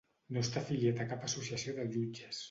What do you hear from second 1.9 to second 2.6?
jutges.